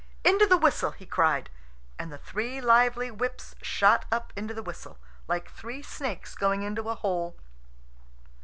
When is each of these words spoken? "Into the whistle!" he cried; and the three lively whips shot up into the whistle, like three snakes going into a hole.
"Into 0.25 0.47
the 0.47 0.57
whistle!" 0.57 0.89
he 0.89 1.05
cried; 1.05 1.51
and 1.99 2.11
the 2.11 2.17
three 2.17 2.59
lively 2.59 3.11
whips 3.11 3.53
shot 3.61 4.05
up 4.11 4.33
into 4.35 4.51
the 4.51 4.63
whistle, 4.63 4.97
like 5.27 5.47
three 5.51 5.83
snakes 5.83 6.33
going 6.33 6.63
into 6.63 6.89
a 6.89 6.95
hole. 6.95 7.35